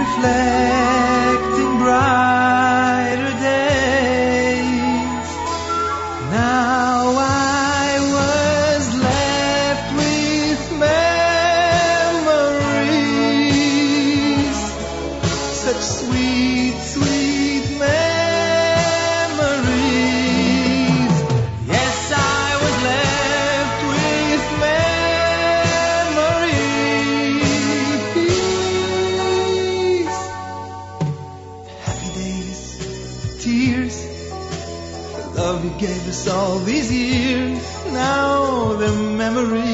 [0.00, 3.05] reflecting brighter
[36.28, 39.65] all these years, now the memories.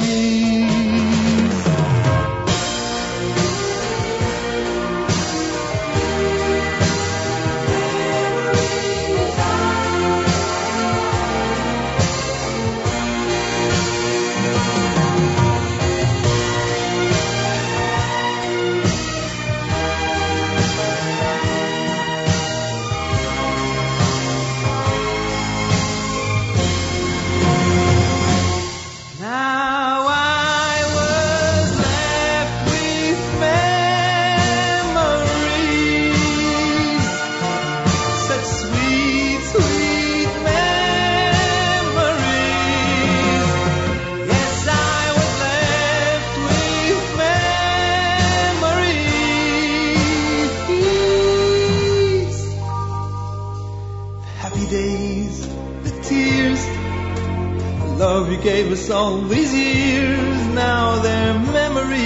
[58.72, 62.00] us all these years, now they're memories.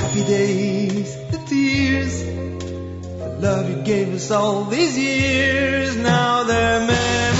[0.00, 7.31] Happy days, the tears, the love you gave us all these years, now they're memories.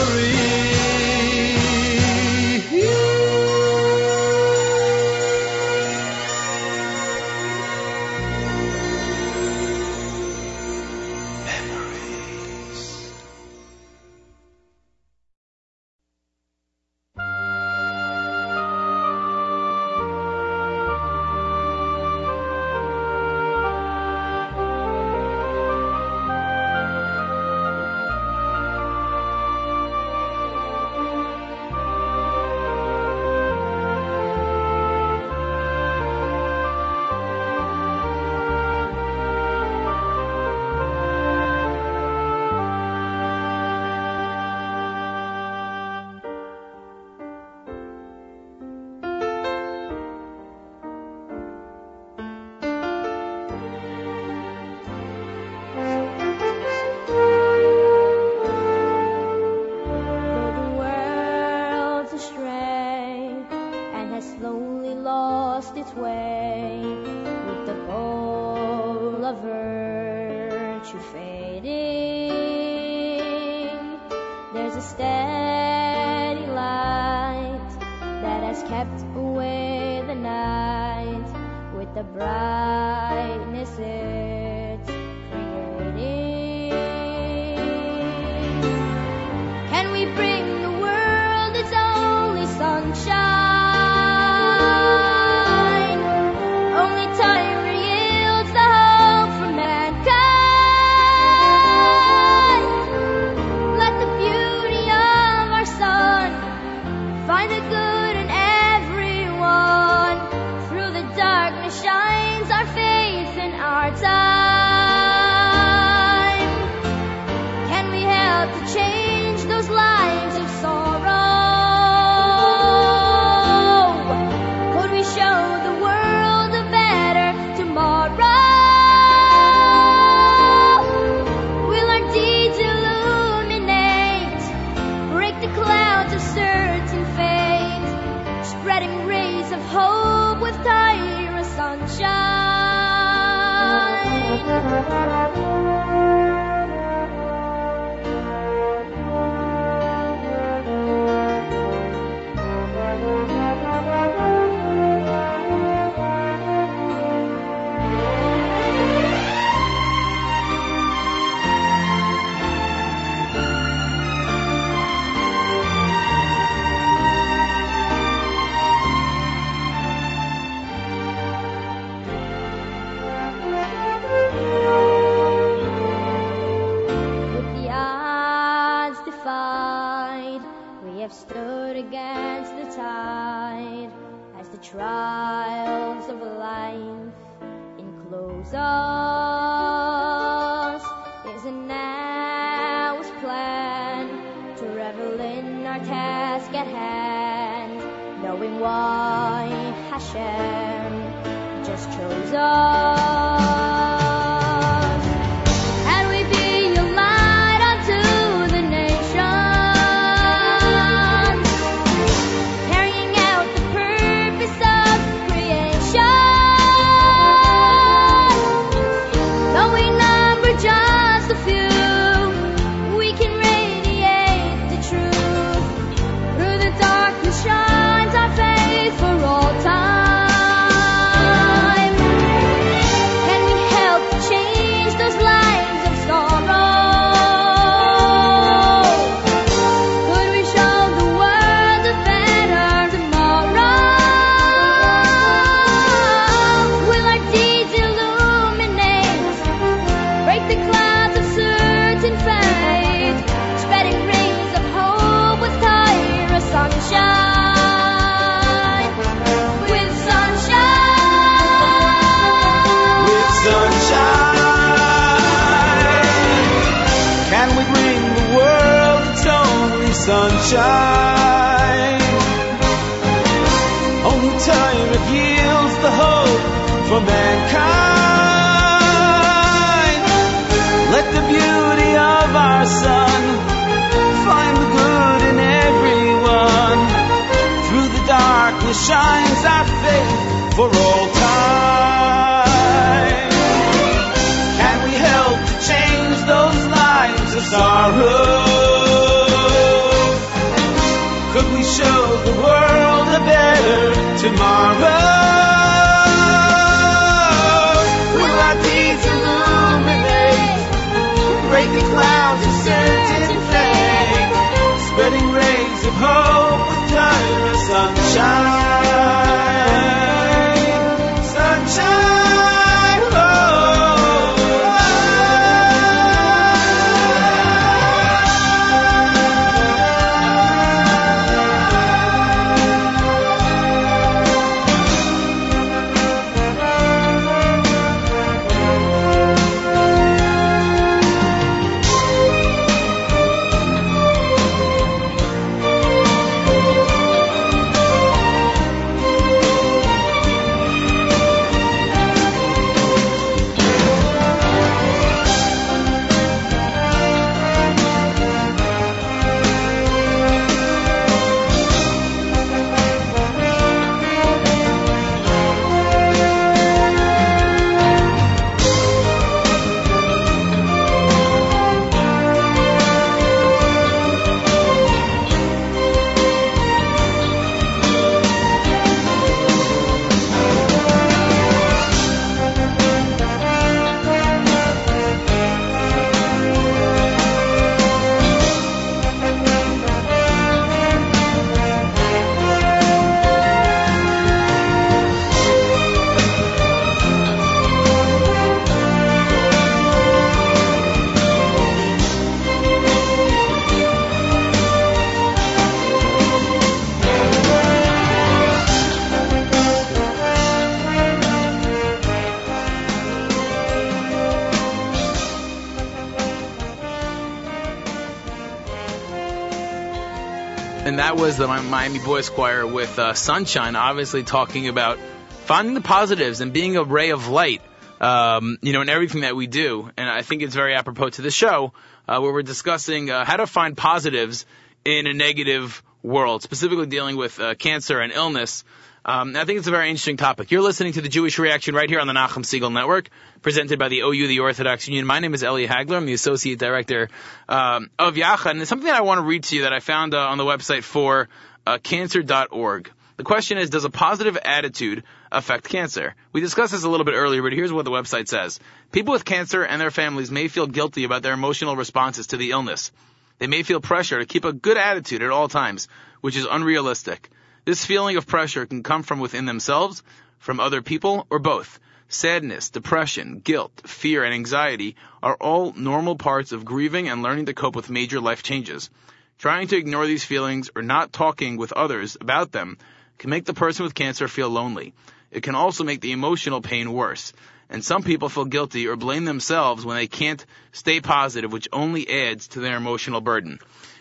[421.23, 424.99] Was the Mi- Miami Boys Choir with uh, Sunshine, obviously talking about
[425.45, 427.63] finding the positives and being a ray of light,
[428.01, 429.89] um, you know, in everything that we do.
[429.97, 431.75] And I think it's very apropos to the show,
[432.09, 434.47] uh, where we're discussing uh, how to find positives
[434.85, 438.65] in a negative world, specifically dealing with uh, cancer and illness.
[439.05, 440.53] Um, I think it's a very interesting topic.
[440.53, 443.09] You're listening to the Jewish Reaction right here on the Nachum Segal Network,
[443.43, 445.07] presented by the OU, the Orthodox Union.
[445.07, 445.97] My name is Eli Hagler.
[445.97, 447.09] I'm the Associate Director
[447.49, 449.81] um, of Yachad, and it's something that I want to read to you that I
[449.81, 451.29] found uh, on the website for
[451.67, 452.93] uh, cancer.org.
[453.17, 456.15] The question is, does a positive attitude affect cancer?
[456.33, 458.61] We discussed this a little bit earlier, but here's what the website says.
[458.93, 462.53] People with cancer and their families may feel guilty about their emotional responses to the
[462.53, 462.93] illness.
[463.39, 465.89] They may feel pressure to keep a good attitude at all times,
[466.21, 467.29] which is unrealistic.
[467.65, 470.03] This feeling of pressure can come from within themselves,
[470.41, 471.79] from other people, or both.
[472.09, 477.55] Sadness, depression, guilt, fear, and anxiety are all normal parts of grieving and learning to
[477.55, 478.91] cope with major life changes.
[479.39, 482.79] Trying to ignore these feelings or not talking with others about them
[483.19, 484.93] can make the person with cancer feel lonely.
[485.31, 487.33] It can also make the emotional pain worse.
[487.71, 492.11] And some people feel guilty or blame themselves when they can't stay positive, which only
[492.11, 493.61] adds to their emotional burden.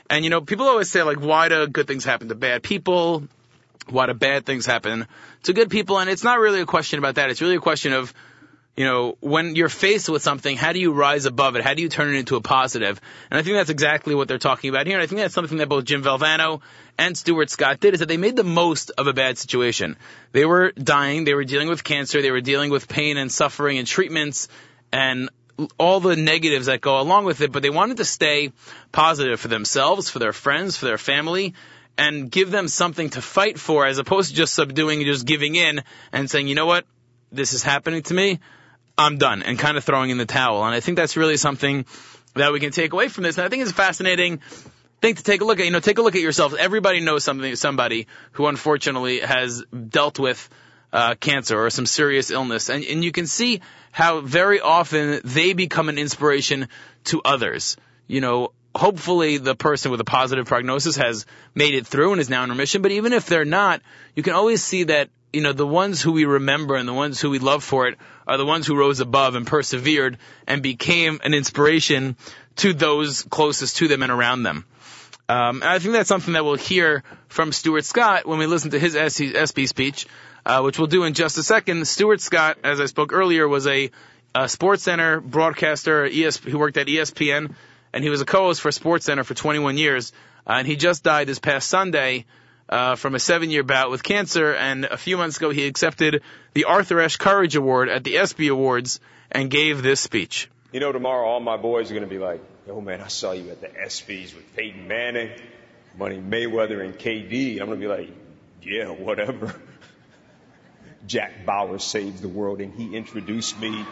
[0.09, 3.28] And you know, people always say like, why do good things happen to bad people?
[3.90, 5.08] Why do bad things happen
[5.44, 6.00] to good people?
[6.00, 7.30] And it's not really a question about that.
[7.30, 8.14] It's really a question of,
[8.78, 11.64] you know, when you're faced with something, how do you rise above it?
[11.64, 13.02] How do you turn it into a positive?
[13.30, 14.96] And I think that's exactly what they're talking about here.
[14.96, 16.62] And I think that's something that both Jim Valvano
[16.98, 19.98] and Stuart Scott did is that they made the most of a bad situation.
[20.32, 21.26] They were dying.
[21.26, 22.22] They were dealing with cancer.
[22.22, 24.48] They were dealing with pain and suffering and treatments
[24.92, 25.30] and
[25.78, 28.52] all the negatives that go along with it, but they wanted to stay
[28.92, 31.54] positive for themselves, for their friends, for their family,
[31.98, 35.84] and give them something to fight for as opposed to just subduing just giving in
[36.12, 36.86] and saying, you know what,
[37.32, 38.39] this is happening to me,
[38.98, 40.64] I'm done, and kind of throwing in the towel.
[40.64, 41.86] And I think that's really something
[42.36, 43.38] that we can take away from this.
[43.38, 44.42] And I think it's a fascinating
[45.02, 45.66] thing to take a look at.
[45.66, 46.54] You know, take a look at yourself.
[46.54, 50.50] Everybody knows something, somebody who unfortunately has dealt with
[50.94, 53.62] uh, cancer or some serious illness, and, and you can see
[53.92, 56.68] how very often they become an inspiration
[57.06, 57.78] to others.
[58.08, 62.30] You know, hopefully the person with a positive prognosis has made it through and is
[62.30, 62.82] now in remission.
[62.82, 63.82] But even if they're not,
[64.16, 67.20] you can always see that, you know, the ones who we remember and the ones
[67.20, 67.98] who we love for it
[68.28, 70.18] are the ones who rose above and persevered
[70.48, 72.16] and became an inspiration
[72.58, 74.66] to those closest to them and around them.
[75.28, 78.72] Um, and I think that's something that we'll hear from Stuart Scott when we listen
[78.72, 80.06] to his ESPY speech,
[80.46, 81.88] uh, which we'll do in just a second.
[81.88, 83.92] Stuart Scott, as I spoke earlier, was a,
[84.36, 86.06] a Sports Center broadcaster.
[86.06, 87.56] ES, he worked at ESPN
[87.94, 90.14] and he was a co-host for SportsCenter for 21 years.
[90.48, 92.26] Uh, and he just died this past Sunday
[92.70, 96.22] uh, from a seven-year bout with cancer, and a few months ago he accepted
[96.54, 100.50] the Arthur Ashe Courage Award at the ESPY Awards and gave this speech.
[100.72, 103.34] You know, tomorrow all my boys are going to be like, "Oh man, I saw
[103.34, 105.32] you at the ESPYS with Peyton Manning,
[105.98, 108.10] Money Mayweather, and KD." I'm going to be like,
[108.64, 109.54] "Yeah, whatever."
[111.08, 113.86] Jack Bauer saved the world, and he introduced me.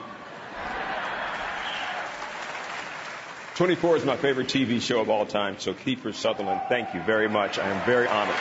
[3.60, 7.28] 24 is my favorite TV show of all time, so Kiefer Sutherland, thank you very
[7.28, 7.60] much.
[7.60, 8.34] I am very honored.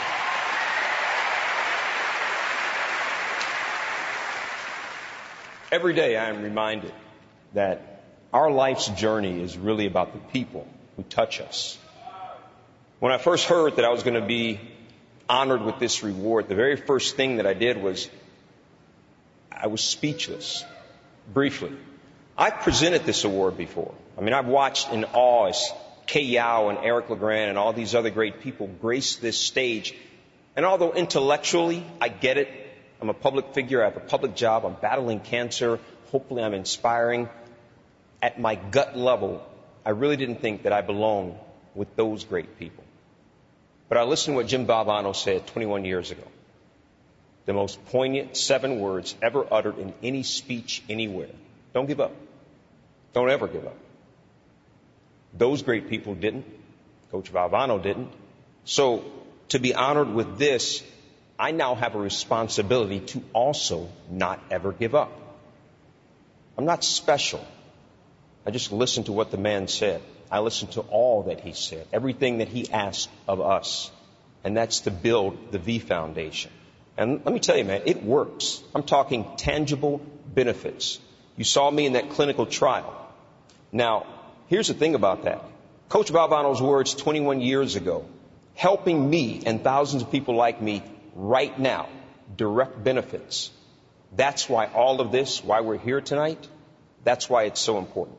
[5.73, 6.93] Every day I am reminded
[7.53, 10.65] that our life's journey is really about the people
[10.95, 11.77] who touch us.
[12.99, 14.61] When I first heard that I was going to be
[15.27, 18.09] honored with this reward, the very first thing that I did was
[19.51, 20.63] I was speechless,
[21.33, 21.73] briefly.
[22.37, 23.93] I've presented this award before.
[24.19, 25.71] I mean, I've watched in awe as
[26.05, 29.95] Kay Yow and Eric LeGrand and all these other great people grace this stage.
[30.57, 32.49] And although intellectually I get it,
[32.99, 35.79] I'm a public figure, I have a public job, I'm battling cancer,
[36.11, 37.29] hopefully I'm inspiring.
[38.21, 39.41] At my gut level,
[39.85, 41.35] I really didn't think that I belonged
[41.73, 42.83] with those great people.
[43.87, 46.27] But I listened to what Jim Valvano said 21 years ago.
[47.45, 51.29] The most poignant seven words ever uttered in any speech anywhere.
[51.73, 52.11] Don't give up.
[53.13, 53.77] Don't ever give up.
[55.33, 56.45] Those great people didn't.
[57.11, 58.11] Coach Valvano didn't.
[58.65, 59.03] So
[59.49, 60.83] to be honored with this,
[61.37, 65.11] I now have a responsibility to also not ever give up.
[66.57, 67.45] I'm not special.
[68.45, 70.01] I just listened to what the man said.
[70.31, 73.89] I listened to all that he said, everything that he asked of us.
[74.43, 76.51] And that's to build the V Foundation.
[76.97, 78.61] And let me tell you, man, it works.
[78.75, 80.99] I'm talking tangible benefits.
[81.37, 82.93] You saw me in that clinical trial.
[83.71, 84.05] Now,
[84.49, 85.43] here's the thing about that.
[85.87, 88.05] Coach Valvano's words 21 years ago,
[88.53, 90.83] helping me and thousands of people like me
[91.15, 91.87] right now,
[92.35, 93.49] direct benefits.
[94.15, 96.47] That's why all of this, why we're here tonight,
[97.03, 98.17] that's why it's so important.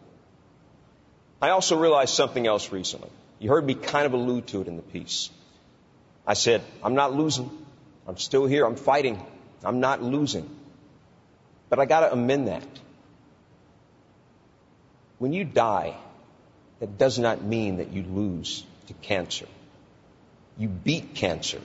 [1.43, 3.11] I also realized something else recently.
[3.39, 5.31] You heard me kind of allude to it in the piece.
[6.27, 7.51] I said, I'm not losing.
[8.07, 8.67] I'm still here.
[8.67, 9.25] I'm fighting.
[9.65, 10.49] I'm not losing.
[11.69, 12.67] But I got to amend that.
[15.19, 15.97] When you die,
[16.81, 19.47] that does not mean that you lose to cancer.
[20.59, 21.61] You beat cancer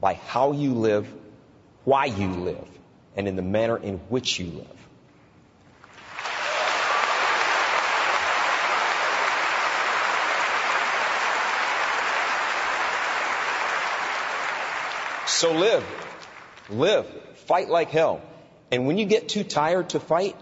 [0.00, 1.12] by how you live,
[1.84, 2.68] why you live,
[3.16, 4.66] and in the manner in which you live.
[15.26, 15.84] So live.
[16.70, 17.06] Live.
[17.46, 18.22] Fight like hell.
[18.70, 20.36] And when you get too tired to fight,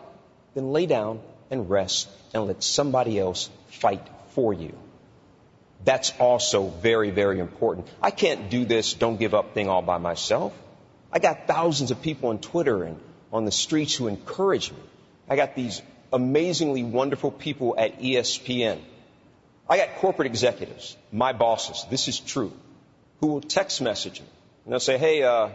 [0.54, 4.74] then lay down and rest and let somebody else fight for you.
[5.84, 7.88] That's also very, very important.
[8.00, 10.52] I can't do this don't give up thing all by myself.
[11.12, 12.98] I got thousands of people on Twitter and
[13.32, 14.78] on the streets who encourage me.
[15.28, 18.78] I got these amazingly wonderful people at ESPN.
[19.68, 22.52] I got corporate executives, my bosses, this is true,
[23.20, 24.26] who will text message me.
[24.64, 25.50] And they'll say, hey, uh,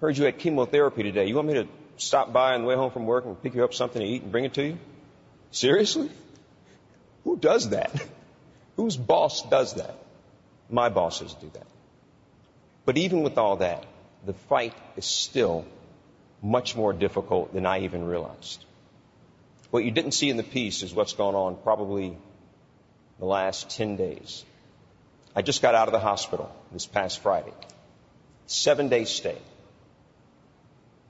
[0.00, 1.26] heard you had chemotherapy today.
[1.26, 3.64] You want me to stop by on the way home from work and pick you
[3.64, 4.78] up something to eat and bring it to you?
[5.50, 6.10] Seriously?
[7.24, 7.92] Who does that?
[8.76, 9.96] Whose boss does that?
[10.68, 11.66] My bosses do that.
[12.84, 13.84] But even with all that,
[14.24, 15.64] the fight is still
[16.42, 18.64] much more difficult than I even realized.
[19.70, 22.16] What you didn't see in the piece is what's gone on probably
[23.18, 24.44] the last 10 days.
[25.34, 27.52] I just got out of the hospital this past Friday.
[28.46, 29.38] Seven day stay.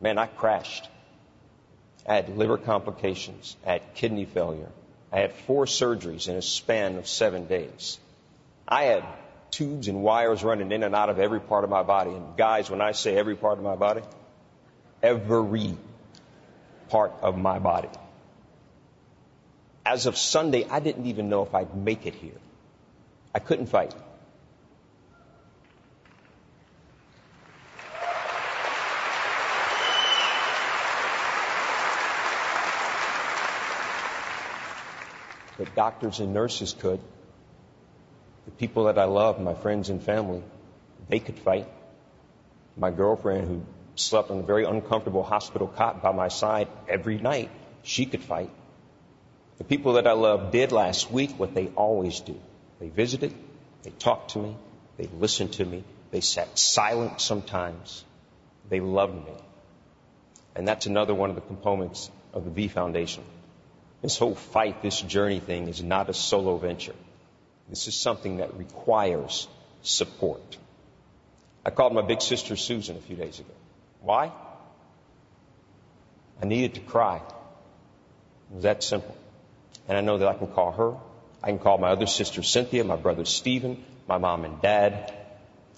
[0.01, 0.89] Man, I crashed.
[2.07, 3.57] I had liver complications.
[3.67, 4.71] I had kidney failure.
[5.13, 7.99] I had four surgeries in a span of seven days.
[8.69, 9.05] I had
[9.51, 12.11] tubes and wires running in and out of every part of my body.
[12.11, 14.03] And guys, when I say every part of my body,
[15.03, 15.77] every
[16.89, 17.89] part of my body.
[19.85, 22.41] As of Sunday, I didn't even know if I'd make it here.
[23.35, 23.95] I couldn't fight.
[35.59, 37.01] But doctors and nurses could.
[38.45, 40.43] The people that I love, my friends and family,
[41.09, 41.67] they could fight.
[42.77, 43.63] My girlfriend, who
[43.95, 47.51] slept on a very uncomfortable hospital cot by my side every night,
[47.83, 48.51] she could fight.
[49.59, 52.39] The people that I love did last week what they always do.
[52.79, 53.35] They visited,
[53.83, 54.57] they talked to me,
[54.99, 58.05] they listened to me, they sat silent sometimes,
[58.69, 59.33] they loved me.
[60.55, 63.25] And that's another one of the components of the V Foundation.
[64.03, 66.95] This whole fight, this journey thing is not a solo venture.
[67.69, 69.49] This is something that requires
[69.83, 70.57] support.
[71.65, 73.53] I called my big sister Susan a few days ago.
[74.01, 74.31] Why?
[76.41, 77.17] I needed to cry.
[77.17, 79.17] It was that simple.
[79.89, 80.95] And I know that I can call her.
[81.43, 85.13] I can call my other sister Cynthia, my brother Stephen, my mom and dad,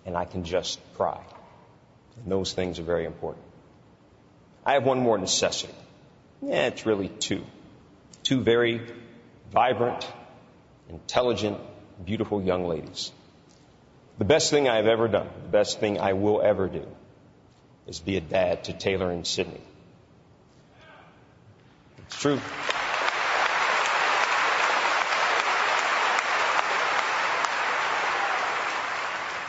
[0.04, 1.20] and I can just cry.
[2.22, 3.44] And those things are very important.
[4.64, 5.74] I have one more necessity.
[6.42, 7.44] Yeah, it's really two.
[8.28, 8.82] Two very
[9.50, 10.06] vibrant,
[10.90, 11.56] intelligent,
[12.04, 13.10] beautiful young ladies.
[14.18, 16.86] The best thing I have ever done, the best thing I will ever do,
[17.86, 19.62] is be a dad to Taylor and Sydney.
[22.00, 22.38] It's true.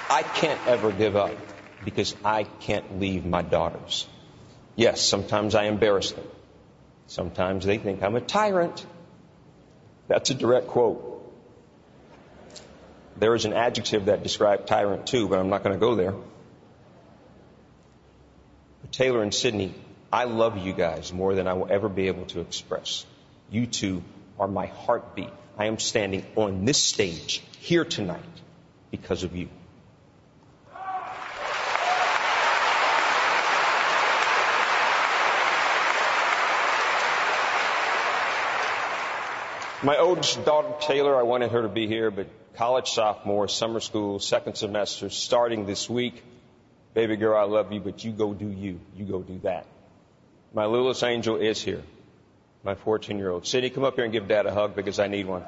[0.09, 1.35] I can't ever give up
[1.83, 4.07] because I can't leave my daughters.
[4.77, 6.23] Yes, sometimes I embarrass them.
[7.09, 8.85] Sometimes they think I'm a tyrant.
[10.07, 11.07] That's a direct quote.
[13.17, 16.13] There is an adjective that describes tyrant too, but I'm not going to go there.
[18.81, 19.73] But Taylor and Sydney,
[20.13, 23.07] I love you guys more than I will ever be able to express.
[23.49, 24.03] You two
[24.39, 25.33] are my heartbeat.
[25.57, 28.21] I am standing on this stage here tonight
[28.91, 29.49] because of you.
[39.81, 44.19] My oldest daughter, Taylor, I wanted her to be here, but college sophomore, summer school,
[44.19, 46.21] second semester, starting this week.
[46.93, 48.81] Baby girl, I love you, but you go do you.
[48.97, 49.65] You go do that.
[50.53, 51.81] My littlest angel is here.
[52.61, 53.47] My 14 year old.
[53.47, 55.45] Sydney, come up here and give dad a hug because I need one.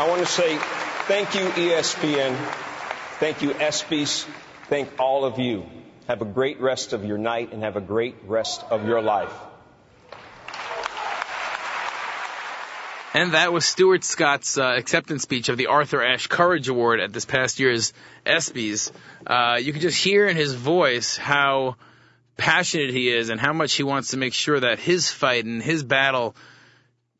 [0.00, 0.56] I want to say
[1.06, 2.34] thank you, ESPN.
[3.20, 4.26] Thank you, ESPYs.
[4.68, 5.64] Thank all of you.
[6.08, 9.34] Have a great rest of your night and have a great rest of your life.
[13.12, 17.12] And that was Stuart Scott's uh, acceptance speech of the Arthur Ashe Courage Award at
[17.12, 17.92] this past year's
[18.24, 18.90] ESPYs.
[19.26, 21.76] Uh, you can just hear in his voice how
[22.38, 25.62] passionate he is and how much he wants to make sure that his fight and
[25.62, 26.34] his battle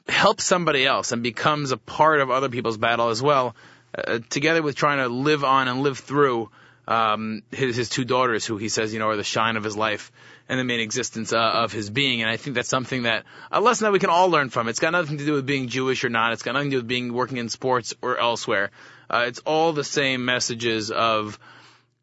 [0.09, 3.55] helps somebody else and becomes a part of other people's battle as well,
[3.99, 6.49] uh, together with trying to live on and live through
[6.89, 9.77] um, his, his two daughters, who he says, you know, are the shine of his
[9.77, 10.11] life
[10.49, 12.23] and the main existence uh, of his being.
[12.23, 14.69] And I think that's something that a lesson that we can all learn from.
[14.69, 16.33] It's got nothing to do with being Jewish or not.
[16.33, 18.71] It's got nothing to do with being working in sports or elsewhere.
[19.11, 21.39] Uh, it's all the same messages of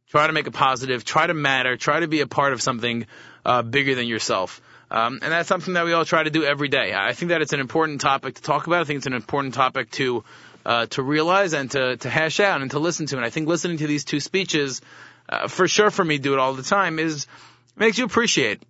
[0.10, 3.08] try to make a positive, try to matter, try to be a part of something
[3.44, 4.62] uh, bigger than yourself.
[4.92, 6.94] Um, and that's something that we all try to do every day.
[6.94, 8.82] I think that it's an important topic to talk about.
[8.82, 10.24] I think it's an important topic to
[10.66, 13.18] uh, to realize and to, to hash out and to listen to.
[13.18, 14.82] And I think listening to these two speeches,
[15.30, 17.28] uh, for sure for me, do it all the time, is
[17.76, 18.64] makes you appreciate.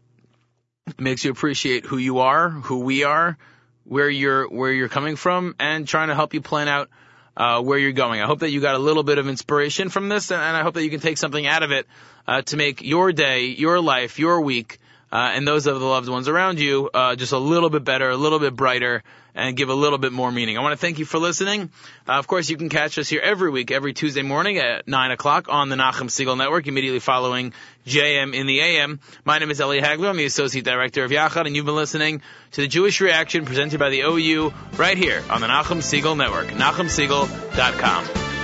[0.99, 3.37] Makes you appreciate who you are, who we are,
[3.85, 6.89] where you're where you're coming from, and trying to help you plan out
[7.35, 8.21] uh, where you're going.
[8.21, 10.75] I hope that you got a little bit of inspiration from this, and I hope
[10.75, 11.87] that you can take something out of it
[12.27, 14.79] uh, to make your day, your life, your week,
[15.11, 18.09] uh, and those of the loved ones around you uh, just a little bit better,
[18.09, 19.03] a little bit brighter,
[19.35, 20.57] and give a little bit more meaning.
[20.57, 21.69] I want to thank you for listening.
[22.07, 25.11] Uh, of course, you can catch us here every week, every Tuesday morning at 9
[25.11, 27.53] o'clock on the Nachum Segal Network, immediately following
[27.85, 28.99] JM in the AM.
[29.25, 30.09] My name is Eli Hagler.
[30.09, 32.21] I'm the Associate Director of Yachad, and you've been listening
[32.53, 36.47] to the Jewish Reaction presented by the OU right here on the Nachum Siegel Network,
[36.47, 38.34] NachumSegal.com.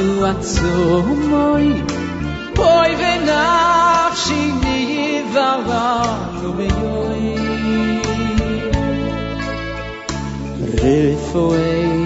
[0.00, 0.74] zu zu
[1.30, 1.68] moi
[2.58, 4.78] poi venach shi ni
[5.34, 5.88] vava
[6.38, 7.26] zu be yoi
[10.82, 11.98] refoei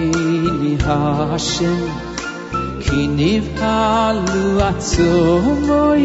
[0.87, 1.79] hashem
[2.83, 3.31] ki ni
[3.61, 4.43] halu
[4.89, 5.09] zu
[5.69, 6.03] moi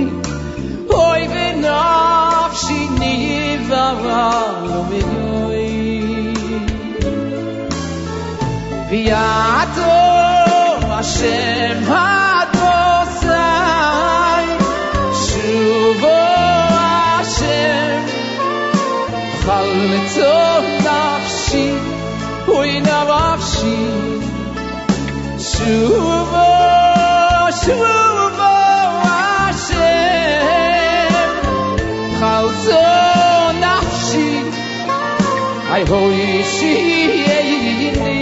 [0.92, 3.14] poi venach shi ni
[3.72, 4.22] vava
[4.70, 5.68] zu be yoi
[8.90, 10.19] Viator
[11.20, 12.76] Hashem you,
[15.22, 16.18] Shuvo
[16.76, 18.00] Hashem.
[19.44, 20.32] Chalto
[20.86, 21.66] Nafshi
[22.56, 23.76] Uina Nafshi
[25.50, 26.46] Shuvo
[27.60, 28.54] Shuvo
[29.10, 29.92] Hashem.
[32.18, 32.84] Chalto
[33.64, 34.28] Nafshi.
[35.74, 36.72] Ay hoi shi
[37.26, 38.18] yei yini